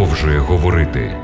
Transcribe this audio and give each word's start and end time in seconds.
продовжує 0.00 0.38
говорити. 0.38 1.16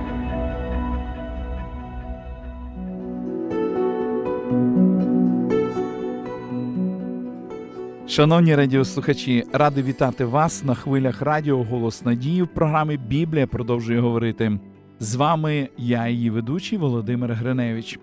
Шановні 8.08 8.54
радіослухачі, 8.54 9.44
радий 9.52 9.84
вітати 9.84 10.24
вас 10.24 10.64
на 10.64 10.74
хвилях 10.74 11.22
радіо 11.22 11.64
Голос 11.64 12.04
Надії 12.04 12.42
в 12.42 12.48
програмі 12.48 12.96
Біблія 12.96 13.46
продовжує 13.46 14.00
говорити. 14.00 14.58
З 15.00 15.14
вами 15.14 15.68
я, 15.78 16.08
її 16.08 16.30
ведучий 16.30 16.78
Володимир 16.78 17.32
Гриневич. 17.32 17.98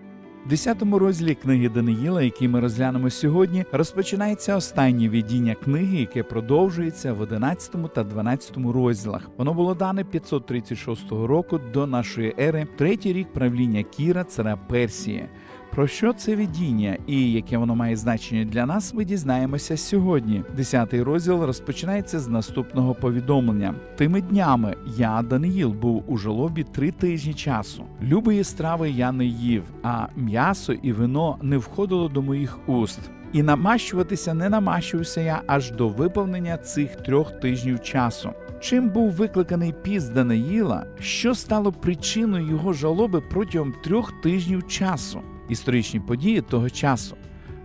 10 0.48 0.82
розділі 0.82 1.34
книги 1.34 1.68
Даниїла, 1.68 2.22
який 2.22 2.48
ми 2.48 2.60
розглянемо 2.60 3.10
сьогодні, 3.10 3.64
розпочинається 3.72 4.56
останнє 4.56 5.08
відіння 5.08 5.54
книги, 5.54 6.00
яке 6.00 6.22
продовжується 6.22 7.12
в 7.12 7.20
11 7.20 7.94
та 7.94 8.04
12 8.04 8.56
розділах. 8.56 9.30
Воно 9.36 9.54
було 9.54 9.74
дане 9.74 10.04
536 10.04 11.10
року 11.10 11.60
до 11.72 11.86
нашої 11.86 12.34
ери, 12.38 12.66
третій 12.76 13.12
рік 13.12 13.32
правління 13.32 13.82
Кіра, 13.82 14.24
царя 14.24 14.56
Персії. 14.68 15.28
Про 15.74 15.86
що 15.86 16.12
це 16.12 16.36
видіння 16.36 16.96
і 17.06 17.32
яке 17.32 17.58
воно 17.58 17.74
має 17.74 17.96
значення 17.96 18.44
для 18.44 18.66
нас, 18.66 18.94
ми 18.94 19.04
дізнаємося 19.04 19.76
сьогодні. 19.76 20.42
Десятий 20.56 21.02
розділ 21.02 21.42
розпочинається 21.42 22.20
з 22.20 22.28
наступного 22.28 22.94
повідомлення. 22.94 23.74
Тими 23.96 24.20
днями 24.20 24.76
я, 24.96 25.22
Даниїл, 25.22 25.70
був 25.70 26.04
у 26.06 26.16
жолобі 26.16 26.62
три 26.62 26.90
тижні 26.90 27.34
часу. 27.34 27.84
Любої 28.02 28.44
страви 28.44 28.90
я 28.90 29.12
не 29.12 29.24
їв, 29.24 29.62
а 29.82 30.06
м'ясо 30.16 30.72
і 30.72 30.92
вино 30.92 31.38
не 31.42 31.58
входило 31.58 32.08
до 32.08 32.22
моїх 32.22 32.68
уст. 32.68 33.00
І 33.32 33.42
намащуватися 33.42 34.34
не 34.34 34.48
намащувався 34.48 35.20
я 35.20 35.42
аж 35.46 35.70
до 35.70 35.88
виповнення 35.88 36.56
цих 36.56 36.96
трьох 36.96 37.40
тижнів 37.40 37.80
часу. 37.80 38.30
Чим 38.60 38.88
був 38.88 39.10
викликаний 39.12 39.74
піс 39.82 40.04
Даниїла, 40.04 40.86
що 41.00 41.34
стало 41.34 41.72
причиною 41.72 42.48
його 42.48 42.72
жалоби 42.72 43.20
протягом 43.20 43.74
трьох 43.84 44.12
тижнів 44.22 44.66
часу? 44.66 45.20
Історичні 45.48 46.00
події 46.00 46.40
того 46.40 46.70
часу 46.70 47.16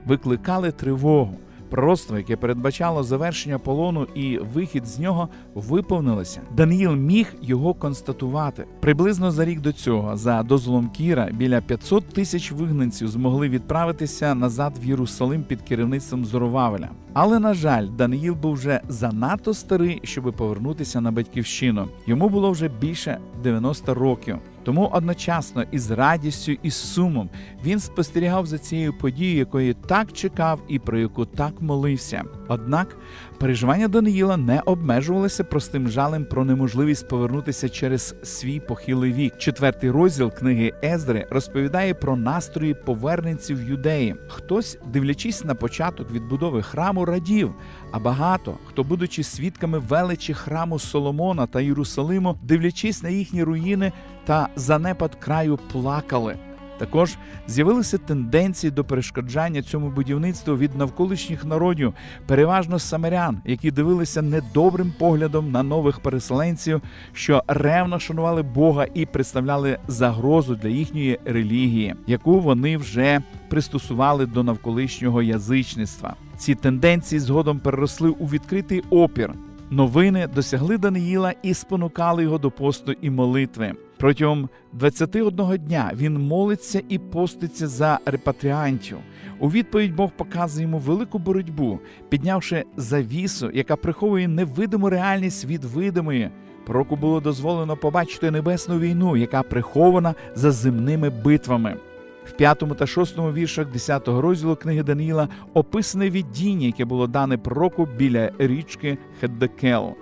викликали 0.05 0.71
тривогу. 0.71 1.37
Пророцтво, 1.69 2.17
яке 2.17 2.35
передбачало 2.35 3.03
завершення 3.03 3.59
полону 3.59 4.07
і 4.15 4.37
вихід 4.37 4.85
з 4.85 4.99
нього, 4.99 5.29
виповнилося. 5.53 6.41
Даниїл 6.55 6.95
міг 6.95 7.33
його 7.41 7.73
констатувати. 7.73 8.65
Приблизно 8.79 9.31
за 9.31 9.45
рік 9.45 9.59
до 9.59 9.71
цього, 9.71 10.17
за 10.17 10.43
дозволом 10.43 10.89
Кіра, 10.89 11.29
біля 11.33 11.61
500 11.61 12.09
тисяч 12.09 12.51
вигнанців 12.51 13.07
змогли 13.07 13.49
відправитися 13.49 14.35
назад 14.35 14.73
в 14.81 14.85
Єрусалим 14.85 15.43
під 15.43 15.61
керівництвом 15.61 16.25
Зоровавеля. 16.25 16.89
Але 17.21 17.39
на 17.39 17.53
жаль, 17.53 17.87
Даниїл 17.87 18.35
був 18.35 18.53
вже 18.53 18.81
занадто 18.89 19.53
старий, 19.53 20.01
щоб 20.03 20.33
повернутися 20.33 21.01
на 21.01 21.11
батьківщину. 21.11 21.87
Йому 22.07 22.29
було 22.29 22.51
вже 22.51 22.67
більше 22.67 23.19
90 23.43 23.93
років. 23.93 24.39
Тому 24.63 24.89
одночасно 24.93 25.63
із 25.71 25.91
радістю 25.91 26.51
і 26.63 26.71
сумом 26.71 27.29
він 27.65 27.79
спостерігав 27.79 28.45
за 28.45 28.57
цією 28.57 28.93
подією, 28.93 29.37
якої 29.37 29.73
так 29.73 30.13
чекав 30.13 30.61
і 30.67 30.79
про 30.79 30.99
яку 30.99 31.25
так 31.25 31.61
молився. 31.61 32.23
Однак 32.47 32.97
переживання 33.39 33.87
Даниїла 33.87 34.37
не 34.37 34.61
обмежувалися 34.65 35.43
простим 35.43 35.89
жалем 35.89 36.25
про 36.25 36.45
неможливість 36.45 37.07
повернутися 37.07 37.69
через 37.69 38.15
свій 38.23 38.59
похилий 38.59 39.13
вік. 39.13 39.37
Четвертий 39.37 39.91
розділ 39.91 40.31
книги 40.31 40.73
Ездри 40.83 41.27
розповідає 41.29 41.93
про 41.93 42.15
настрої 42.15 42.73
поверненців 42.73 43.69
юдеї. 43.69 44.15
Хтось, 44.27 44.77
дивлячись 44.93 45.45
на 45.45 45.55
початок 45.55 46.11
відбудови 46.11 46.61
храму, 46.61 47.05
радів. 47.09 47.53
А 47.91 47.99
багато 47.99 48.57
хто, 48.65 48.83
будучи 48.83 49.23
свідками 49.23 49.79
величі 49.79 50.33
храму 50.33 50.79
Соломона 50.79 51.47
та 51.47 51.61
Єрусалиму, 51.61 52.37
дивлячись 52.41 53.03
на 53.03 53.09
їхні 53.09 53.43
руїни 53.43 53.91
та 54.25 54.49
занепад 54.55 55.15
краю, 55.15 55.59
плакали. 55.71 56.37
Також 56.79 57.17
з'явилися 57.47 57.97
тенденції 57.97 58.71
до 58.71 58.83
перешкоджання 58.83 59.61
цьому 59.61 59.89
будівництву 59.89 60.57
від 60.57 60.75
навколишніх 60.75 61.45
народів, 61.45 61.93
переважно 62.27 62.79
самарян, 62.79 63.41
які 63.45 63.71
дивилися 63.71 64.21
недобрим 64.21 64.93
поглядом 64.99 65.51
на 65.51 65.63
нових 65.63 65.99
переселенців, 65.99 66.81
що 67.13 67.43
ревно 67.47 67.99
шанували 67.99 68.41
Бога 68.41 68.85
і 68.93 69.05
представляли 69.05 69.77
загрозу 69.87 70.55
для 70.55 70.69
їхньої 70.69 71.19
релігії, 71.25 71.95
яку 72.07 72.39
вони 72.39 72.77
вже 72.77 73.21
пристосували 73.49 74.25
до 74.25 74.43
навколишнього 74.43 75.21
язичництва. 75.21 76.15
Ці 76.37 76.55
тенденції 76.55 77.19
згодом 77.19 77.59
переросли 77.59 78.09
у 78.09 78.25
відкритий 78.25 78.83
опір. 78.89 79.33
Новини 79.69 80.27
досягли 80.35 80.77
Даниїла 80.77 81.33
і 81.43 81.53
спонукали 81.53 82.23
його 82.23 82.37
до 82.37 82.51
посту 82.51 82.91
і 83.01 83.09
молитви. 83.09 83.75
Протягом 83.99 84.49
21 84.73 85.57
дня 85.57 85.91
він 85.95 86.17
молиться 86.17 86.81
і 86.89 86.97
поститься 86.97 87.67
за 87.67 87.99
репатріантів. 88.05 88.97
У 89.39 89.51
відповідь 89.51 89.95
Бог 89.95 90.11
показує 90.11 90.63
йому 90.63 90.77
велику 90.77 91.19
боротьбу, 91.19 91.79
піднявши 92.09 92.63
завісу, 92.77 93.51
яка 93.53 93.75
приховує 93.75 94.27
невидиму 94.27 94.89
реальність 94.89 95.45
від 95.45 95.63
видимої. 95.63 96.29
Пророку 96.65 96.95
було 96.95 97.19
дозволено 97.19 97.77
побачити 97.77 98.31
небесну 98.31 98.79
війну, 98.79 99.17
яка 99.17 99.43
прихована 99.43 100.15
за 100.35 100.51
земними 100.51 101.09
битвами. 101.09 101.77
В 102.25 102.31
п'ятому 102.31 102.75
та 102.75 102.87
шостому 102.87 103.33
віршах 103.33 103.67
10-го 103.67 104.21
розділу 104.21 104.55
книги 104.55 104.83
Даниїла 104.83 105.27
описане 105.53 106.09
віддіння, 106.09 106.65
яке 106.65 106.85
було 106.85 107.07
дане 107.07 107.37
пророку 107.37 107.87
біля 107.97 108.31
річки 108.39 108.97
Хеддекел. 109.19 109.95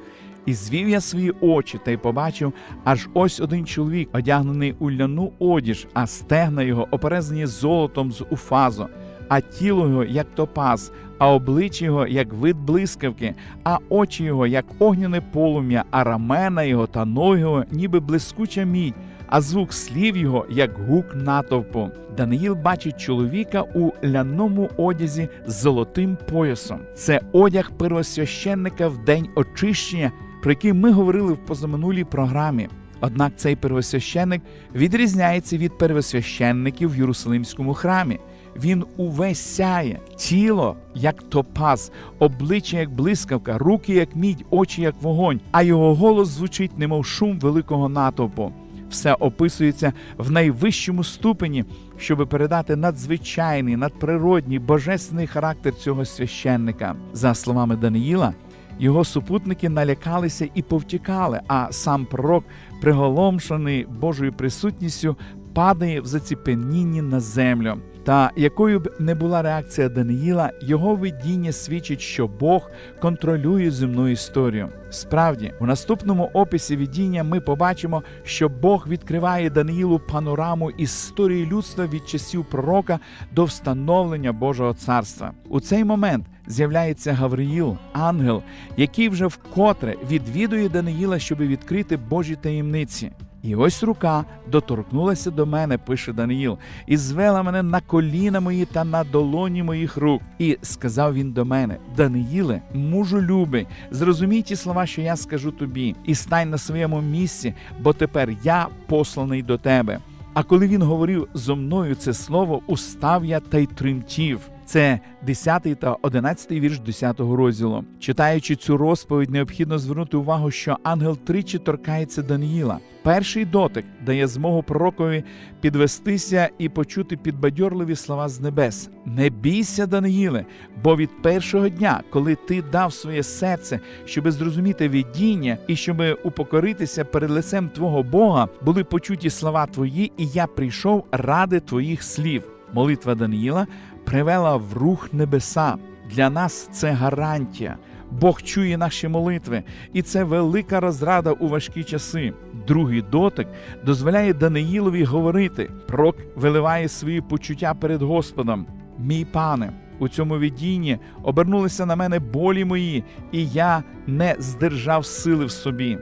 І 0.47 0.53
звів 0.53 0.89
я 0.89 1.01
свої 1.01 1.33
очі 1.41 1.79
та 1.85 1.91
й 1.91 1.97
побачив, 1.97 2.53
аж 2.83 3.07
ось 3.13 3.39
один 3.39 3.65
чоловік, 3.65 4.09
одягнений 4.13 4.75
у 4.79 4.91
ляну 4.91 5.31
одіж, 5.39 5.87
а 5.93 6.07
стегна 6.07 6.63
його 6.63 6.87
оперезані 6.91 7.45
золотом 7.45 8.11
з 8.11 8.23
уфазу, 8.29 8.87
а 9.29 9.41
тіло 9.41 9.87
його, 9.87 10.03
як 10.03 10.27
топаз, 10.35 10.91
а 11.17 11.33
обличчя 11.33 11.85
його, 11.85 12.07
як 12.07 12.33
вид 12.33 12.57
блискавки, 12.57 13.35
а 13.63 13.77
очі 13.89 14.23
його, 14.23 14.47
як 14.47 14.65
огняне 14.79 15.21
полум'я, 15.21 15.83
а 15.91 16.03
рамена 16.03 16.63
його 16.63 16.87
та 16.87 17.05
ноги 17.05 17.39
його, 17.39 17.63
ніби 17.71 17.99
блискуча 17.99 18.63
мідь 18.63 18.95
а 19.27 19.41
звук 19.41 19.73
слів 19.73 20.17
його 20.17 20.45
як 20.49 20.77
гук 20.77 21.15
натовпу. 21.15 21.89
Даниїл 22.17 22.55
бачить 22.55 22.99
чоловіка 22.99 23.61
у 23.61 23.91
ляному 24.03 24.69
одязі 24.77 25.29
з 25.47 25.53
золотим 25.61 26.17
поясом. 26.29 26.79
Це 26.95 27.21
одяг 27.31 27.71
первосвященника 27.77 28.87
в 28.87 29.05
день 29.05 29.27
очищення, 29.35 30.11
про 30.41 30.51
який 30.51 30.73
ми 30.73 30.91
говорили 30.91 31.33
в 31.33 31.37
позаминулій 31.37 32.03
програмі. 32.03 32.69
Однак 33.01 33.33
цей 33.35 33.55
первосвященник 33.55 34.41
відрізняється 34.75 35.57
від 35.57 35.77
первосвященників 35.77 36.91
в 36.91 36.97
Єрусалимському 36.97 37.73
храмі. 37.73 38.19
Він 38.55 38.85
увесь 38.97 39.39
сяє, 39.39 39.99
тіло, 40.17 40.75
як 40.95 41.23
топаз, 41.23 41.91
обличчя, 42.19 42.79
як 42.79 42.91
блискавка, 42.91 43.57
руки, 43.57 43.93
як 43.93 44.15
мідь, 44.15 44.45
очі, 44.49 44.81
як 44.81 44.95
вогонь, 45.01 45.39
а 45.51 45.63
його 45.63 45.95
голос 45.95 46.27
звучить, 46.27 46.77
немов 46.77 47.05
шум 47.05 47.39
великого 47.39 47.89
натовпу 47.89 48.53
все 48.89 49.13
описується 49.13 49.93
в 50.17 50.31
найвищому 50.31 51.03
ступені, 51.03 51.65
щоб 51.97 52.27
передати 52.29 52.75
надзвичайний, 52.75 53.75
надприродній, 53.75 54.59
божественний 54.59 55.27
характер 55.27 55.75
цього 55.75 56.05
священника. 56.05 56.95
За 57.13 57.33
словами 57.33 57.75
Даниїла, 57.75 58.33
його 58.79 59.03
супутники 59.03 59.69
налякалися 59.69 60.49
і 60.53 60.61
повтікали, 60.61 61.41
а 61.47 61.71
сам 61.71 62.05
пророк, 62.05 62.43
приголомшений 62.81 63.85
Божою 63.85 64.33
присутністю, 64.33 65.15
падає 65.53 66.01
в 66.01 66.05
заціпенінні 66.05 67.01
на 67.01 67.19
землю. 67.19 67.77
Та 68.07 68.31
якою 68.35 68.79
б 68.79 68.89
не 68.99 69.15
була 69.15 69.41
реакція 69.41 69.89
Даниїла, 69.89 70.51
його 70.61 70.95
видіння 70.95 71.51
свідчить, 71.51 72.01
що 72.01 72.27
Бог 72.27 72.71
контролює 72.99 73.71
земну 73.71 74.07
історію. 74.07 74.69
Справді, 74.89 75.53
у 75.59 75.65
наступному 75.65 76.29
описі 76.33 76.75
видіння 76.75 77.23
ми 77.23 77.39
побачимо, 77.39 78.03
що 78.23 78.49
Бог 78.49 78.87
відкриває 78.87 79.49
Даниїлу 79.49 79.99
панораму 79.99 80.71
історії 80.71 81.45
людства 81.45 81.85
від 81.87 82.09
часів 82.09 82.45
пророка 82.45 82.99
до 83.31 83.45
встановлення 83.45 84.33
Божого 84.33 84.73
царства. 84.73 85.31
У 85.49 85.59
цей 85.59 85.83
момент 85.83 86.25
з'являється 86.47 87.13
Гавриїл, 87.13 87.77
ангел, 87.93 88.43
який 88.77 89.09
вже 89.09 89.27
вкотре 89.27 89.95
відвідує 90.11 90.69
Даниїла, 90.69 91.19
щоб 91.19 91.39
відкрити 91.39 91.97
Божі 91.97 92.35
таємниці. 92.35 93.11
І 93.47 93.55
ось 93.55 93.83
рука 93.83 94.25
доторкнулася 94.51 95.31
до 95.31 95.45
мене, 95.45 95.77
пише 95.77 96.13
Даниїл, 96.13 96.57
і 96.87 96.97
звела 96.97 97.43
мене 97.43 97.63
на 97.63 97.81
коліна 97.81 98.39
мої 98.39 98.65
та 98.65 98.83
на 98.83 99.03
долоні 99.03 99.63
моїх 99.63 99.97
рук. 99.97 100.21
І 100.39 100.57
сказав 100.61 101.13
він 101.13 101.31
до 101.31 101.45
мене: 101.45 101.77
Даниїле, 101.97 102.61
мужу 102.73 103.21
любий, 103.21 103.67
зрозумій 103.91 104.41
ті 104.41 104.55
слова, 104.55 104.85
що 104.85 105.01
я 105.01 105.15
скажу 105.15 105.51
тобі, 105.51 105.95
і 106.05 106.15
стань 106.15 106.49
на 106.49 106.57
своєму 106.57 107.01
місці, 107.01 107.53
бо 107.79 107.93
тепер 107.93 108.29
я 108.43 108.67
посланий 108.85 109.43
до 109.43 109.57
тебе. 109.57 109.99
А 110.33 110.43
коли 110.43 110.67
він 110.67 110.81
говорив 110.81 111.27
зо 111.33 111.55
мною 111.55 111.95
це 111.95 112.13
слово, 112.13 112.61
устав 112.67 113.25
я 113.25 113.39
та 113.39 113.57
й 113.57 113.65
тремтів. 113.65 114.39
Це 114.67 114.99
10 115.21 115.79
та 115.79 115.95
11 116.01 116.51
вірш 116.51 116.79
10 116.79 117.19
розділу. 117.19 117.83
Читаючи 117.99 118.55
цю 118.55 118.77
розповідь, 118.77 119.29
необхідно 119.29 119.79
звернути 119.79 120.17
увагу, 120.17 120.51
що 120.51 120.77
ангел 120.83 121.17
тричі 121.17 121.59
торкається 121.59 122.21
Даниїла. 122.21 122.79
Перший 123.03 123.45
дотик 123.45 123.85
дає 124.05 124.27
змогу 124.27 124.63
пророкові 124.63 125.23
підвестися 125.61 126.49
і 126.57 126.69
почути 126.69 127.17
підбадьорливі 127.17 127.95
слова 127.95 128.29
з 128.29 128.39
небес. 128.39 128.89
Не 129.05 129.29
бійся, 129.29 129.85
Даниїле, 129.85 130.45
бо 130.83 130.95
від 130.95 131.21
першого 131.21 131.69
дня, 131.69 132.03
коли 132.09 132.35
ти 132.35 132.61
дав 132.71 132.93
своє 132.93 133.23
серце, 133.23 133.79
щоби 134.05 134.31
зрозуміти 134.31 134.89
видіння 134.89 135.57
і 135.67 135.75
щоби 135.75 136.13
упокоритися 136.13 137.05
перед 137.05 137.29
лицем 137.29 137.69
твого 137.69 138.03
Бога, 138.03 138.47
були 138.61 138.83
почуті 138.83 139.29
слова 139.29 139.65
твої, 139.65 140.11
і 140.17 140.27
я 140.27 140.47
прийшов 140.47 141.05
ради 141.11 141.59
твоїх 141.59 142.03
слів. 142.03 142.43
Молитва 142.73 143.15
Даниїла 143.15 143.67
привела 144.07 144.57
в 144.57 144.73
рух 144.73 145.13
небеса. 145.13 145.75
Для 146.09 146.29
нас 146.29 146.69
це 146.71 146.91
гарантія. 146.91 147.77
Бог 148.11 148.41
чує 148.41 148.77
наші 148.77 149.07
молитви, 149.07 149.63
і 149.93 150.01
це 150.01 150.23
велика 150.23 150.79
розрада 150.79 151.31
у 151.31 151.47
важкі 151.47 151.83
часи. 151.83 152.33
Другий 152.67 153.01
дотик 153.01 153.47
дозволяє 153.85 154.33
Даниїлові 154.33 155.03
говорити. 155.03 155.71
Прок 155.87 156.15
виливає 156.35 156.87
свої 156.87 157.21
почуття 157.21 157.73
перед 157.73 158.01
Господом. 158.01 158.65
Мій 158.99 159.25
пане, 159.25 159.73
у 159.99 160.07
цьому 160.07 160.37
видінні 160.37 160.97
обернулися 161.23 161.85
на 161.85 161.95
мене 161.95 162.19
болі 162.19 162.65
мої, 162.65 163.03
і 163.31 163.47
я 163.47 163.83
не 164.07 164.35
здержав 164.39 165.05
сили 165.05 165.45
в 165.45 165.51
собі. 165.51 165.97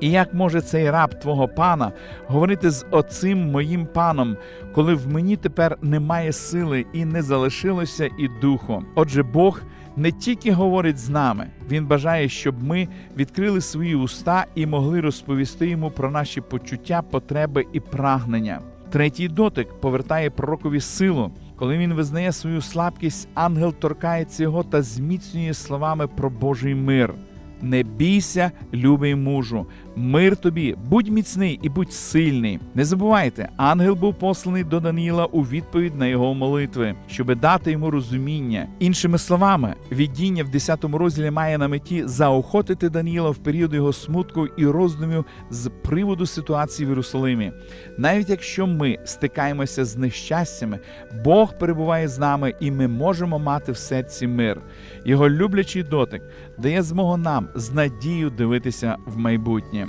І 0.00 0.10
як 0.10 0.34
може 0.34 0.60
цей 0.60 0.90
раб 0.90 1.20
твого 1.20 1.48
пана 1.48 1.92
говорити 2.26 2.70
з 2.70 2.86
оцим 2.90 3.50
моїм 3.50 3.86
паном, 3.86 4.36
коли 4.74 4.94
в 4.94 5.08
мені 5.08 5.36
тепер 5.36 5.78
немає 5.82 6.32
сили 6.32 6.86
і 6.92 7.04
не 7.04 7.22
залишилося 7.22 8.10
і 8.18 8.28
духу? 8.40 8.84
Отже, 8.94 9.22
Бог 9.22 9.62
не 9.96 10.12
тільки 10.12 10.52
говорить 10.52 10.98
з 10.98 11.08
нами, 11.08 11.46
Він 11.70 11.86
бажає, 11.86 12.28
щоб 12.28 12.62
ми 12.62 12.88
відкрили 13.16 13.60
свої 13.60 13.94
уста 13.94 14.46
і 14.54 14.66
могли 14.66 15.00
розповісти 15.00 15.68
йому 15.68 15.90
про 15.90 16.10
наші 16.10 16.40
почуття, 16.40 17.02
потреби 17.02 17.66
і 17.72 17.80
прагнення. 17.80 18.60
Третій 18.90 19.28
дотик 19.28 19.80
повертає 19.80 20.30
пророкові 20.30 20.80
силу. 20.80 21.30
Коли 21.56 21.78
він 21.78 21.94
визнає 21.94 22.32
свою 22.32 22.60
слабкість, 22.60 23.28
ангел 23.34 23.74
торкається 23.74 24.42
його 24.42 24.62
та 24.62 24.82
зміцнює 24.82 25.54
словами 25.54 26.06
про 26.06 26.30
Божий 26.30 26.74
мир. 26.74 27.14
Не 27.62 27.82
бійся, 27.82 28.50
любий 28.74 29.14
мужу, 29.14 29.66
мир 29.96 30.36
тобі, 30.36 30.76
будь 30.88 31.08
міцний 31.08 31.60
і 31.62 31.68
будь 31.68 31.92
сильний. 31.92 32.58
Не 32.74 32.84
забувайте, 32.84 33.48
ангел 33.56 33.94
був 33.94 34.14
посланий 34.14 34.64
до 34.64 34.80
Даніїла 34.80 35.24
у 35.24 35.42
відповідь 35.42 35.96
на 35.96 36.06
його 36.06 36.34
молитви, 36.34 36.94
щоби 37.08 37.34
дати 37.34 37.72
йому 37.72 37.90
розуміння. 37.90 38.66
Іншими 38.78 39.18
словами, 39.18 39.74
віддіння 39.92 40.44
в 40.44 40.50
10 40.50 40.84
розділі 40.84 41.30
має 41.30 41.58
на 41.58 41.68
меті 41.68 42.02
заохотити 42.06 42.88
Даніїла 42.88 43.30
в 43.30 43.36
період 43.36 43.74
його 43.74 43.92
смутку 43.92 44.46
і 44.46 44.66
роздумів 44.66 45.24
з 45.50 45.70
приводу 45.82 46.26
ситуації 46.26 46.86
в 46.86 46.88
Єрусалимі. 46.88 47.52
Навіть 47.98 48.30
якщо 48.30 48.66
ми 48.66 48.98
стикаємося 49.04 49.84
з 49.84 49.96
нещастями, 49.96 50.78
Бог 51.24 51.58
перебуває 51.58 52.08
з 52.08 52.18
нами, 52.18 52.54
і 52.60 52.70
ми 52.70 52.88
можемо 52.88 53.38
мати 53.38 53.72
в 53.72 53.76
серці 53.76 54.26
мир. 54.26 54.60
Його 55.04 55.28
люблячий 55.28 55.82
дотик 55.82 56.22
дає 56.58 56.82
змогу 56.82 57.16
нам 57.16 57.48
з 57.54 57.72
надією 57.72 58.30
дивитися 58.30 58.96
в 59.06 59.18
майбутнє. 59.18 59.88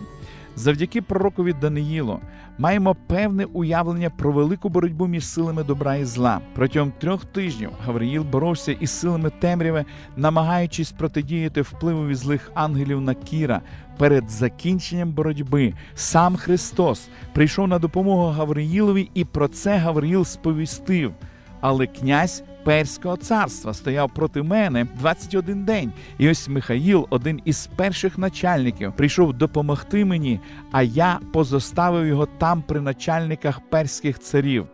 Завдяки 0.56 1.02
пророкові 1.02 1.54
Даниїлу 1.54 2.20
маємо 2.58 2.96
певне 3.08 3.46
уявлення 3.46 4.10
про 4.10 4.32
велику 4.32 4.70
боротьбу 4.70 5.08
між 5.08 5.26
силами 5.26 5.64
добра 5.64 5.96
і 5.96 6.06
зла. 6.06 6.42
Протягом 6.54 6.92
трьох 7.00 7.26
тижнів 7.26 7.70
Гавриїл 7.86 8.24
боровся 8.24 8.72
із 8.72 8.92
силами 8.92 9.32
темряви, 9.40 9.86
намагаючись 10.18 10.92
протидіяти 10.92 11.62
впливові 11.62 12.16
злих 12.16 12.52
ангелів 12.54 13.02
на 13.02 13.14
Кіра. 13.14 13.62
Перед 13.98 14.30
закінченням 14.30 15.12
боротьби 15.12 15.74
сам 15.96 16.36
Христос 16.36 17.10
прийшов 17.34 17.68
на 17.68 17.80
допомогу 17.80 18.32
Гавриїлові, 18.32 19.10
і 19.14 19.26
про 19.26 19.48
це 19.48 19.78
Гавриїл 19.78 20.26
сповістив. 20.26 21.14
Але 21.62 21.88
князь 21.88 22.44
Перського 22.64 23.18
царства 23.18 23.74
стояв 23.74 24.14
проти 24.14 24.44
мене 24.44 24.88
21 25.00 25.66
день. 25.66 25.92
І 26.18 26.30
ось 26.30 26.48
Михаїл, 26.48 27.08
один 27.10 27.42
із 27.46 27.70
перших 27.76 28.18
начальників, 28.18 28.94
прийшов 28.96 29.34
допомогти 29.34 30.06
мені, 30.06 30.40
а 30.72 30.82
я 30.84 31.20
позоставив 31.34 32.08
його 32.08 32.26
там 32.26 32.62
при 32.62 32.82
начальниках 32.82 33.60
перських 33.70 34.20
царів. 34.20 34.68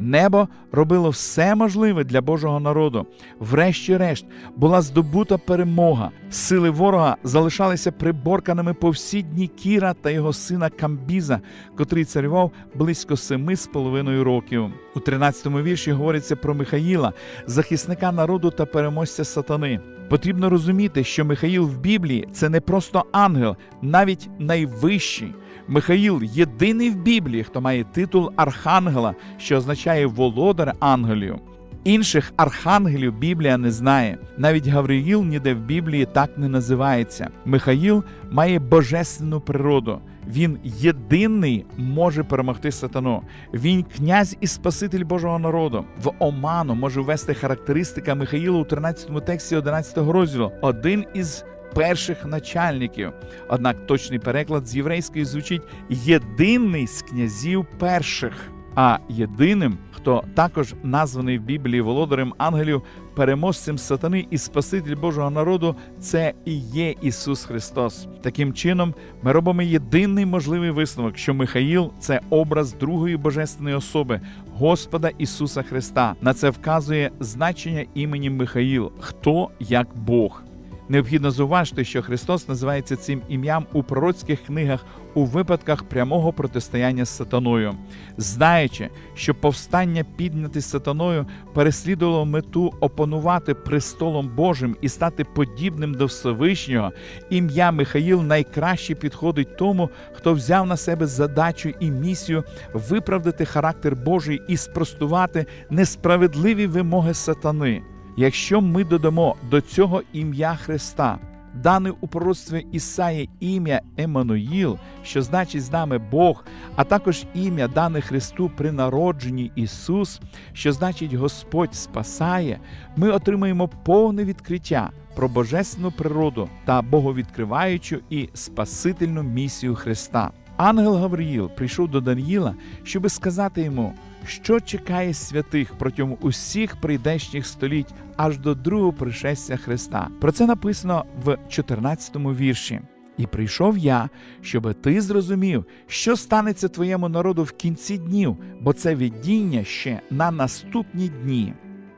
Небо 0.00 0.48
робило 0.72 1.10
все 1.10 1.54
можливе 1.54 2.04
для 2.04 2.20
Божого 2.20 2.60
народу. 2.60 3.06
Врешті-решт 3.38 4.26
була 4.56 4.82
здобута 4.82 5.38
перемога. 5.38 6.10
Сили 6.30 6.70
ворога 6.70 7.16
залишалися 7.24 7.92
приборканими 7.92 8.74
по 8.74 8.90
всі 8.90 9.22
дні 9.22 9.48
Кіра 9.48 9.94
та 9.94 10.10
його 10.10 10.32
сина 10.32 10.70
Камбіза, 10.70 11.40
котрий 11.76 12.04
царював 12.04 12.52
близько 12.74 13.16
семи 13.16 13.56
з 13.56 13.66
половиною 13.66 14.24
років. 14.24 14.64
У 14.96 14.98
13-му 14.98 15.62
вірші 15.62 15.92
говориться 15.92 16.36
про 16.36 16.54
Михаїла, 16.54 17.12
захисника 17.46 18.12
народу 18.12 18.50
та 18.50 18.66
переможця 18.66 19.24
сатани. 19.24 19.80
Потрібно 20.10 20.50
розуміти, 20.50 21.04
що 21.04 21.24
Михаїл 21.24 21.64
в 21.64 21.78
Біблії 21.78 22.28
це 22.32 22.48
не 22.48 22.60
просто 22.60 23.04
ангел, 23.12 23.56
навіть 23.82 24.30
найвищий. 24.38 25.34
Михаїл 25.68 26.22
єдиний 26.22 26.90
в 26.90 26.96
Біблії, 26.96 27.44
хто 27.44 27.60
має 27.60 27.84
титул 27.84 28.32
Архангела, 28.36 29.14
що 29.38 29.56
означає 29.56 30.06
володар 30.06 30.74
ангелів. 30.80 31.36
Інших 31.84 32.32
архангелів 32.36 33.18
Біблія 33.18 33.56
не 33.56 33.70
знає. 33.70 34.18
Навіть 34.38 34.66
Гавриїл 34.66 35.24
ніде 35.24 35.54
в 35.54 35.60
Біблії 35.60 36.06
так 36.12 36.38
не 36.38 36.48
називається. 36.48 37.28
Михаїл 37.44 38.04
має 38.30 38.58
божественну 38.58 39.40
природу. 39.40 40.00
Він 40.28 40.58
єдиний 40.64 41.66
може 41.76 42.24
перемогти 42.24 42.72
сатану. 42.72 43.22
Він 43.54 43.82
князь 43.82 44.36
і 44.40 44.46
спаситель 44.46 45.04
Божого 45.04 45.38
народу. 45.38 45.84
В 46.02 46.10
оману 46.18 46.74
може 46.74 47.00
ввести 47.00 47.34
характеристика 47.34 48.14
Михаїла 48.14 48.58
у 48.58 48.64
13 48.64 49.24
тексті 49.24 49.56
11 49.56 49.98
розділу. 49.98 50.52
Один 50.62 51.04
із 51.14 51.44
перших 51.74 52.26
начальників. 52.26 53.12
Однак 53.48 53.86
точний 53.86 54.18
переклад 54.18 54.66
з 54.66 54.76
єврейської 54.76 55.24
звучить 55.24 55.62
єдиний 55.88 56.86
з 56.86 57.02
князів 57.02 57.66
перших. 57.78 58.50
А 58.74 58.98
єдиним, 59.08 59.78
хто 59.90 60.24
також 60.34 60.74
названий 60.82 61.38
в 61.38 61.42
Біблії 61.42 61.80
володарем 61.80 62.34
ангелів, 62.38 62.82
переможцем 63.14 63.78
сатани 63.78 64.26
і 64.30 64.38
Спаситель 64.38 64.96
Божого 64.96 65.30
народу, 65.30 65.76
це 66.00 66.32
і 66.44 66.54
є 66.58 66.94
Ісус 67.02 67.44
Христос. 67.44 68.08
Таким 68.22 68.54
чином, 68.54 68.94
ми 69.22 69.32
робимо 69.32 69.62
єдиний 69.62 70.26
можливий 70.26 70.70
висновок, 70.70 71.18
що 71.18 71.34
Михаїл 71.34 71.92
це 71.98 72.20
образ 72.30 72.72
другої 72.72 73.16
божественної 73.16 73.76
особи, 73.76 74.20
Господа 74.52 75.10
Ісуса 75.18 75.62
Христа. 75.62 76.14
На 76.20 76.34
це 76.34 76.50
вказує 76.50 77.10
значення 77.20 77.84
імені 77.94 78.30
Михаїл, 78.30 78.92
хто 79.00 79.50
як 79.60 79.86
Бог. 79.94 80.42
Необхідно 80.90 81.30
зауважити, 81.30 81.84
що 81.84 82.02
Христос 82.02 82.48
називається 82.48 82.96
цим 82.96 83.22
ім'ям 83.28 83.66
у 83.72 83.82
пророцьких 83.82 84.42
книгах 84.42 84.84
у 85.14 85.24
випадках 85.24 85.82
прямого 85.84 86.32
протистояння 86.32 87.04
з 87.04 87.08
сатаною, 87.08 87.74
знаючи, 88.16 88.88
що 89.14 89.34
повстання 89.34 90.04
підняти 90.16 90.60
сатаною 90.60 91.26
переслідувало 91.54 92.26
мету 92.26 92.72
опанувати 92.80 93.54
престолом 93.54 94.28
Божим 94.28 94.76
і 94.80 94.88
стати 94.88 95.24
подібним 95.24 95.94
до 95.94 96.06
Всевишнього, 96.06 96.92
ім'я 97.30 97.72
Михаїл 97.72 98.22
найкраще 98.22 98.94
підходить 98.94 99.56
тому, 99.56 99.90
хто 100.12 100.34
взяв 100.34 100.66
на 100.66 100.76
себе 100.76 101.06
задачу 101.06 101.72
і 101.80 101.90
місію 101.90 102.44
виправдати 102.72 103.44
характер 103.44 103.96
Божий 103.96 104.42
і 104.48 104.56
спростувати 104.56 105.46
несправедливі 105.70 106.66
вимоги 106.66 107.14
сатани. 107.14 107.82
Якщо 108.16 108.60
ми 108.60 108.84
додамо 108.84 109.36
до 109.50 109.60
цього 109.60 110.02
ім'я 110.12 110.54
Христа, 110.54 111.18
дане 111.54 111.92
у 112.00 112.08
пророцтві 112.08 112.66
Ісаї 112.72 113.30
ім'я 113.40 113.82
Еммануїл, 113.96 114.78
що 115.02 115.22
значить 115.22 115.62
з 115.62 115.72
нами 115.72 115.98
Бог, 115.98 116.44
а 116.76 116.84
також 116.84 117.24
ім'я 117.34 117.68
дане 117.68 118.00
Христу 118.00 118.50
при 118.56 118.72
народженні 118.72 119.52
Ісус, 119.54 120.20
що 120.52 120.72
значить 120.72 121.14
Господь 121.14 121.74
спасає, 121.74 122.60
ми 122.96 123.10
отримаємо 123.10 123.68
повне 123.68 124.24
відкриття 124.24 124.90
про 125.16 125.28
божественну 125.28 125.90
природу 125.90 126.48
та 126.64 126.82
боговідкриваючу 126.82 127.98
і 128.10 128.28
спасительну 128.34 129.22
місію 129.22 129.74
Христа. 129.74 130.30
Ангел 130.56 130.96
Гавриїл 130.96 131.50
прийшов 131.50 131.88
до 131.88 132.00
Даніїла, 132.00 132.54
щоби 132.82 133.08
сказати 133.08 133.62
йому 133.62 133.94
що 134.30 134.60
чекає 134.60 135.14
святих 135.14 135.74
протягом 135.78 136.16
усіх 136.20 136.76
прийдешніх 136.76 137.46
століть 137.46 137.94
аж 138.16 138.38
до 138.38 138.54
другого 138.54 138.92
пришестя 138.92 139.56
Христа. 139.56 140.08
Про 140.20 140.32
це 140.32 140.46
написано 140.46 141.04
в 141.24 141.38
14 141.48 142.16
вірші. 142.16 142.80
І 143.16 143.26
прийшов 143.26 143.78
я, 143.78 144.08
щоби 144.40 144.74
ти 144.74 145.00
зрозумів, 145.00 145.64
що 145.86 146.16
станеться 146.16 146.68
твоєму 146.68 147.08
народу 147.08 147.42
в 147.42 147.52
кінці 147.52 147.98
днів, 147.98 148.36
бо 148.60 148.72
це 148.72 148.94
видіння 148.94 149.64
ще 149.64 150.00
на 150.10 150.30
наступні 150.30 151.08
дні. 151.08 151.54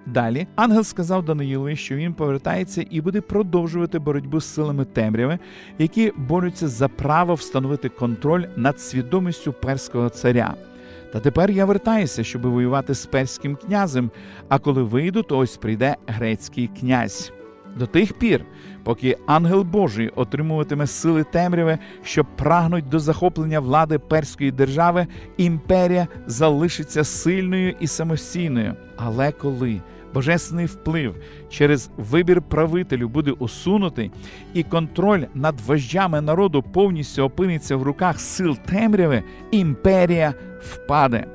Далі 0.06 0.46
ангел 0.56 0.82
сказав 0.82 1.24
Даниїлові, 1.24 1.76
що 1.76 1.96
він 1.96 2.14
повертається 2.14 2.84
і 2.90 3.00
буде 3.00 3.20
продовжувати 3.20 3.98
боротьбу 3.98 4.40
з 4.40 4.54
силами 4.54 4.84
темряви, 4.84 5.38
які 5.78 6.12
борються 6.16 6.68
за 6.68 6.88
право 6.88 7.34
встановити 7.34 7.88
контроль 7.88 8.44
над 8.56 8.80
свідомістю 8.80 9.52
перського 9.52 10.08
царя. 10.08 10.54
Та 11.12 11.20
тепер 11.20 11.50
я 11.50 11.64
вертаюся, 11.64 12.24
щоби 12.24 12.48
воювати 12.48 12.94
з 12.94 13.06
перським 13.06 13.56
князем. 13.56 14.10
А 14.48 14.58
коли 14.58 14.82
вийду, 14.82 15.22
то 15.22 15.38
ось 15.38 15.56
прийде 15.56 15.96
грецький 16.06 16.70
князь. 16.80 17.32
До 17.76 17.86
тих 17.86 18.18
пір, 18.18 18.44
поки 18.84 19.16
ангел 19.26 19.62
Божий 19.62 20.08
отримуватиме 20.08 20.86
сили 20.86 21.24
темряви, 21.24 21.78
що 22.02 22.24
прагнуть 22.24 22.88
до 22.88 22.98
захоплення 22.98 23.60
влади 23.60 23.98
перської 23.98 24.50
держави, 24.50 25.06
імперія 25.36 26.06
залишиться 26.26 27.04
сильною 27.04 27.74
і 27.80 27.86
самостійною. 27.86 28.74
Але 28.96 29.32
коли 29.32 29.80
божественний 30.14 30.66
вплив 30.66 31.16
через 31.50 31.90
вибір 31.96 32.42
правителю 32.42 33.08
буде 33.08 33.30
усунутий, 33.30 34.10
і 34.54 34.62
контроль 34.62 35.24
над 35.34 35.60
вождями 35.60 36.20
народу 36.20 36.62
повністю 36.62 37.22
опиниться 37.22 37.76
в 37.76 37.82
руках 37.82 38.20
сил 38.20 38.56
темряви, 38.66 39.22
імперія 39.50 40.34
впаде. 40.60 41.26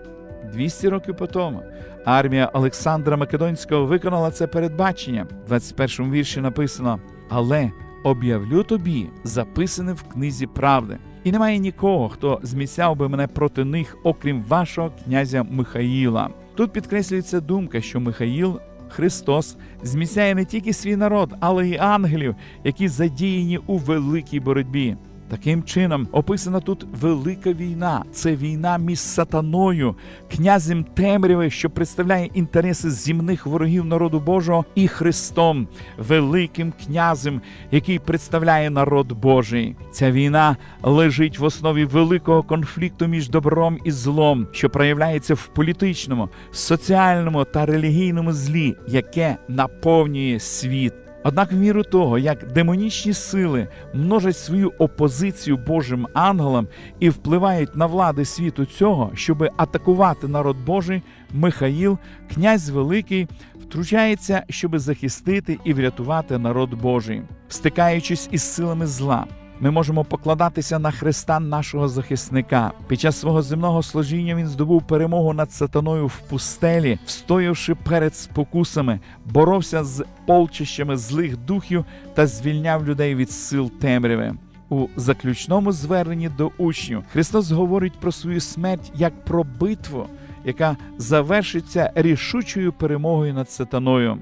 200 0.54 0.90
років 0.90 1.18
по 1.18 1.28
тому 1.28 1.64
армія 2.06 2.52
Олександра 2.54 3.18
Македонського 3.18 3.86
виконала 3.86 4.32
це 4.32 4.48
передбачення. 4.48 5.28
В 5.46 5.48
21 5.48 6.12
вірші 6.12 6.42
написано: 6.42 7.00
Але 7.30 7.72
об'явлю 8.04 8.64
тобі, 8.64 9.10
записане 9.24 9.94
в 9.94 10.04
книзі 10.04 10.48
правди. 10.48 10.98
І 11.28 11.32
немає 11.32 11.58
нікого, 11.58 12.10
хто 12.10 12.40
зміцяв 12.44 12.96
би 12.96 13.10
мене 13.10 13.28
проти 13.28 13.66
них, 13.66 13.98
окрім 14.04 14.44
вашого 14.44 14.92
князя 15.04 15.46
Михаїла. 15.50 16.30
Тут 16.56 16.72
підкреслюється 16.72 17.40
думка, 17.40 17.82
що 17.82 18.00
Михаїл. 18.00 18.60
Христос 18.90 19.58
зміцяє 19.84 20.36
не 20.36 20.46
тільки 20.46 20.74
свій 20.74 20.96
народ, 20.96 21.34
але 21.40 21.68
й 21.68 21.78
ангелів, 21.78 22.36
які 22.64 22.88
задіяні 22.88 23.58
у 23.58 23.78
великій 23.78 24.40
боротьбі. 24.40 24.98
Таким 25.30 25.64
чином 25.64 26.08
описана 26.12 26.60
тут 26.60 26.88
велика 27.02 27.54
війна. 27.54 28.04
Це 28.12 28.36
війна 28.36 28.78
між 28.78 29.00
сатаною, 29.00 29.96
князем 30.32 30.84
темряви, 30.84 31.50
що 31.50 31.70
представляє 31.70 32.30
інтереси 32.34 32.92
земних 32.92 33.46
ворогів 33.46 33.86
народу 33.86 34.20
Божого, 34.20 34.66
і 34.76 34.88
Христом, 34.88 35.68
великим 35.98 36.74
князем, 36.86 37.42
який 37.72 38.00
представляє 38.00 38.70
народ 38.70 39.12
Божий. 39.12 39.76
Ця 39.92 40.12
війна 40.12 40.58
лежить 40.84 41.40
в 41.40 41.44
основі 41.44 41.86
великого 41.86 42.44
конфлікту 42.44 43.08
між 43.08 43.30
добром 43.30 43.78
і 43.84 43.92
злом, 43.92 44.48
що 44.52 44.70
проявляється 44.70 45.34
в 45.34 45.48
політичному, 45.48 46.30
соціальному 46.52 47.46
та 47.46 47.66
релігійному 47.66 48.34
злі, 48.34 48.76
яке 48.88 49.38
наповнює 49.48 50.40
світ. 50.40 50.94
Однак, 51.28 51.52
в 51.52 51.56
міру 51.56 51.84
того, 51.84 52.18
як 52.18 52.52
демонічні 52.52 53.14
сили 53.14 53.68
множать 53.94 54.38
свою 54.38 54.74
опозицію 54.78 55.58
Божим 55.58 56.08
ангелам 56.14 56.68
і 57.00 57.10
впливають 57.10 57.76
на 57.76 57.86
влади 57.86 58.26
світу 58.26 58.66
цього, 58.66 59.12
щоби 59.14 59.50
атакувати 59.58 60.28
народ 60.28 60.58
Божий, 60.66 61.02
Михаїл, 61.32 61.98
князь 62.34 62.70
Великий, 62.70 63.28
втручається, 63.62 64.44
щоби 64.50 64.80
захистити 64.80 65.60
і 65.64 65.74
врятувати 65.74 66.38
народ 66.38 66.74
Божий, 66.74 67.22
стикаючись 67.48 68.30
із 68.32 68.42
силами 68.42 68.88
зла. 68.88 69.26
Ми 69.60 69.72
можемо 69.72 70.04
покладатися 70.04 70.80
на 70.80 70.92
Христа 70.92 71.40
нашого 71.40 71.88
захисника. 71.88 72.72
Під 72.88 73.00
час 73.00 73.20
свого 73.20 73.42
земного 73.42 73.84
служіння 73.84 74.36
він 74.36 74.48
здобув 74.48 74.88
перемогу 74.88 75.34
над 75.34 75.52
сатаною 75.52 76.08
в 76.08 76.20
пустелі, 76.20 77.00
встоявши 77.06 77.76
перед 77.76 78.16
спокусами, 78.16 79.00
боровся 79.26 79.84
з 79.84 80.06
полчищами 80.26 80.98
злих 80.98 81.38
духів 81.38 81.86
та 82.14 82.28
звільняв 82.28 82.88
людей 82.88 83.16
від 83.16 83.32
сил 83.32 83.72
темряви. 83.72 84.34
У 84.70 84.88
заключному 84.96 85.72
зверненні 85.72 86.30
до 86.30 86.52
учнів 86.58 87.04
Христос 87.12 87.52
говорить 87.52 88.00
про 88.00 88.12
свою 88.12 88.40
смерть 88.40 88.92
як 88.96 89.26
про 89.26 89.44
битву, 89.44 90.08
яка 90.46 90.78
завершиться 90.98 91.92
рішучою 91.96 92.74
перемогою 92.74 93.34
над 93.34 93.52
сатаною. 93.52 94.18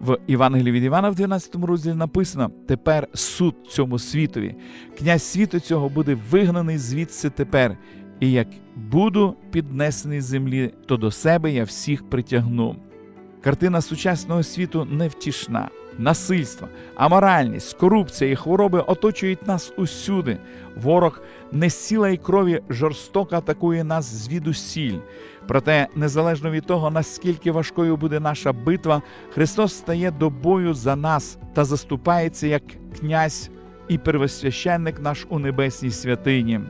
В 0.00 0.18
Євангелії 0.28 0.72
від 0.72 0.84
Івана 0.84 1.10
в 1.10 1.14
12 1.14 1.54
розділі 1.54 1.94
написано: 1.94 2.50
тепер 2.68 3.08
суд 3.14 3.54
цьому 3.68 3.98
світові. 3.98 4.56
Князь 4.98 5.22
світу 5.22 5.60
цього 5.60 5.88
буде 5.88 6.18
вигнаний 6.30 6.78
звідси 6.78 7.30
тепер. 7.30 7.76
І 8.20 8.32
як 8.32 8.48
буду 8.76 9.36
піднесений 9.50 10.20
землі, 10.20 10.74
то 10.86 10.96
до 10.96 11.10
себе 11.10 11.52
я 11.52 11.64
всіх 11.64 12.10
притягну. 12.10 12.76
Картина 13.42 13.80
сучасного 13.80 14.42
світу 14.42 14.84
невтішна. 14.84 15.68
Насильство, 15.98 16.68
аморальність, 16.94 17.76
корупція 17.76 18.30
і 18.30 18.36
хвороби 18.36 18.80
оточують 18.80 19.46
нас 19.46 19.72
усюди. 19.76 20.38
Ворог 20.76 21.20
не 21.52 21.70
сіла 21.70 22.08
й 22.08 22.16
крові 22.16 22.60
жорстоко 22.70 23.36
атакує 23.36 23.84
нас 23.84 24.04
звідусіль. 24.04 24.98
Проте, 25.46 25.86
незалежно 25.94 26.50
від 26.50 26.66
того, 26.66 26.90
наскільки 26.90 27.50
важкою 27.52 27.96
буде 27.96 28.20
наша 28.20 28.52
битва, 28.52 29.02
Христос 29.34 29.74
стає 29.74 30.10
до 30.10 30.30
бою 30.30 30.74
за 30.74 30.96
нас 30.96 31.38
та 31.54 31.64
заступається 31.64 32.46
як 32.46 32.62
князь 33.00 33.50
і 33.88 33.98
первосвященник 33.98 35.00
наш 35.00 35.26
у 35.28 35.38
небесній 35.38 35.90
святині. 35.90 36.60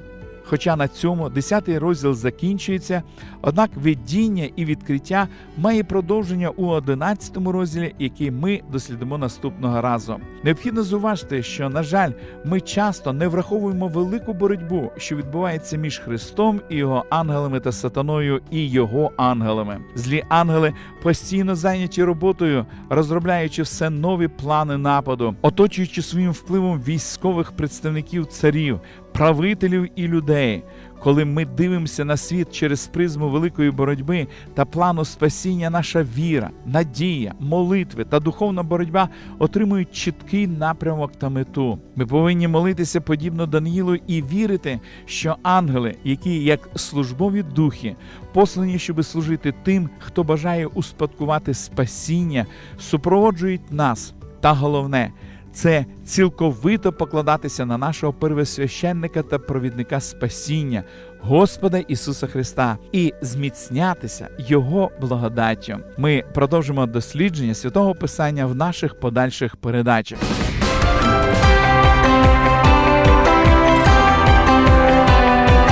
Хоча 0.50 0.76
на 0.76 0.88
цьому 0.88 1.28
10-й 1.28 1.78
розділ 1.78 2.14
закінчується, 2.14 3.02
однак 3.42 3.70
видіння 3.76 4.48
і 4.56 4.64
відкриття 4.64 5.28
має 5.56 5.84
продовження 5.84 6.48
у 6.48 6.66
11 6.66 7.36
розділі, 7.36 7.94
який 7.98 8.30
ми 8.30 8.60
дослідимо 8.72 9.18
наступного 9.18 9.80
разу. 9.80 10.16
Необхідно 10.44 10.82
зуважити, 10.82 11.42
що, 11.42 11.68
на 11.68 11.82
жаль, 11.82 12.10
ми 12.44 12.60
часто 12.60 13.12
не 13.12 13.28
враховуємо 13.28 13.88
велику 13.88 14.32
боротьбу, 14.32 14.90
що 14.96 15.16
відбувається 15.16 15.76
між 15.76 15.98
Христом 15.98 16.60
і 16.68 16.76
його 16.76 17.04
ангелами 17.10 17.60
та 17.60 17.72
сатаною 17.72 18.40
і 18.50 18.70
його 18.70 19.12
ангелами. 19.16 19.80
Злі 19.94 20.24
ангели 20.28 20.72
постійно 21.02 21.54
зайняті 21.54 22.04
роботою, 22.04 22.66
розробляючи 22.88 23.62
все 23.62 23.90
нові 23.90 24.28
плани 24.28 24.76
нападу, 24.76 25.34
оточуючи 25.42 26.02
своїм 26.02 26.30
впливом 26.30 26.80
військових 26.80 27.52
представників 27.52 28.26
царів 28.26 28.80
правителів 29.18 29.88
і 29.96 30.08
людей. 30.08 30.62
Коли 31.00 31.24
ми 31.24 31.44
дивимося 31.44 32.04
на 32.04 32.16
світ 32.16 32.52
через 32.52 32.86
призму 32.86 33.28
великої 33.28 33.70
боротьби 33.70 34.26
та 34.54 34.64
плану 34.64 35.04
спасіння, 35.04 35.70
наша 35.70 36.02
віра, 36.02 36.50
надія, 36.66 37.34
молитви 37.40 38.04
та 38.04 38.20
духовна 38.20 38.62
боротьба 38.62 39.08
отримують 39.38 39.92
чіткий 39.92 40.46
напрямок 40.46 41.12
та 41.12 41.28
мету. 41.28 41.78
Ми 41.96 42.06
повинні 42.06 42.48
молитися 42.48 43.00
подібно 43.00 43.46
Даниїлу 43.46 43.94
і 43.94 44.22
вірити, 44.22 44.80
що 45.06 45.36
ангели, 45.42 45.96
які 46.04 46.44
як 46.44 46.68
службові 46.74 47.42
духи, 47.42 47.96
послані, 48.32 48.78
щоби 48.78 49.02
служити 49.02 49.54
тим, 49.62 49.90
хто 49.98 50.24
бажає 50.24 50.66
успадкувати 50.66 51.54
спасіння, 51.54 52.46
супроводжують 52.78 53.72
нас. 53.72 54.14
Та 54.40 54.52
головне 54.52 55.12
це 55.58 55.84
цілковито 56.04 56.92
покладатися 56.92 57.66
на 57.66 57.78
нашого 57.78 58.12
первосвященника 58.12 59.22
та 59.22 59.38
провідника 59.38 60.00
спасіння, 60.00 60.82
Господа 61.20 61.78
Ісуса 61.78 62.26
Христа, 62.26 62.78
і 62.92 63.14
зміцнятися 63.20 64.28
Його 64.38 64.90
благодаттю. 65.00 65.78
Ми 65.96 66.24
продовжимо 66.34 66.86
дослідження 66.86 67.54
святого 67.54 67.94
Писання 67.94 68.46
в 68.46 68.54
наших 68.54 69.00
подальших 69.00 69.56
передачах. 69.56 70.18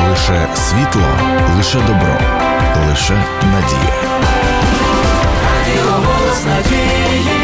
Лише 0.09 0.49
світло, 0.55 1.03
лише 1.57 1.79
добро, 1.79 2.19
лише 2.89 3.25
надія. 3.43 3.95
Радіо 5.43 5.93
голос 5.93 6.47
надії. 6.47 7.36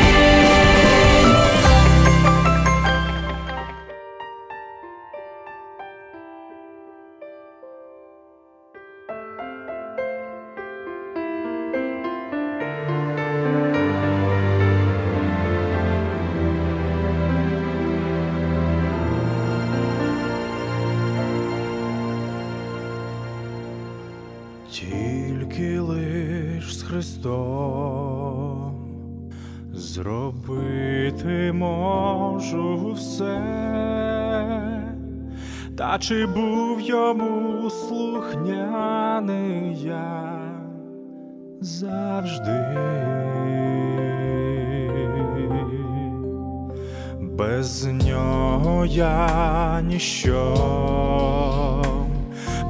Христом. 27.03 28.75
Зробити 29.75 31.53
можу 31.53 32.93
все, 32.93 33.43
та 35.79 35.99
чи 35.99 36.27
був 36.27 36.81
йому 36.81 37.71
слухняний 37.71 38.57
я, 39.85 40.39
завжди. 41.61 42.79
Без 47.21 47.85
нього 47.85 48.87
я 48.87 49.81
ніщо, 49.81 50.55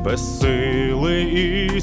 без 0.05 0.41
сили 0.41 1.23
і 1.23 1.81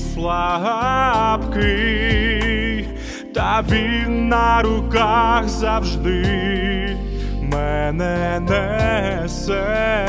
слабкий, 1.49 2.87
та 3.33 3.63
він 3.69 4.29
на 4.29 4.61
руках 4.61 5.49
завжди 5.49 6.97
мене 7.41 8.39
несе. 8.39 10.05